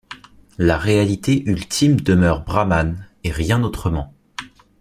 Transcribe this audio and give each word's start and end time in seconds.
La 0.57 0.79
réalité 0.79 1.43
ultime 1.45 2.01
demeure 2.01 2.43
Brahman, 2.43 3.05
et 3.23 3.29
rien 3.29 3.61
autrement. 3.61 4.15